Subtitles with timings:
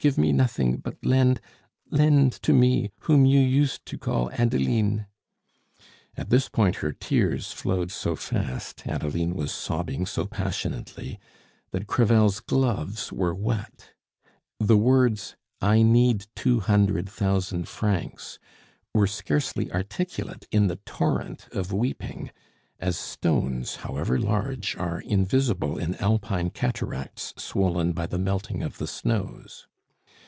[0.00, 1.40] Give me nothing, but lend
[1.90, 5.08] lend to me whom you used to call Adeline"
[6.16, 11.18] At this point her tears flowed so fast, Adeline was sobbing so passionately,
[11.72, 13.90] that Crevel's gloves were wet.
[14.60, 18.38] The words, "I need two hundred thousand francs,"
[18.94, 22.30] were scarcely articulate in the torrent of weeping,
[22.78, 28.86] as stones, however large, are invisible in Alpine cataracts swollen by the melting of the
[28.86, 29.66] snows.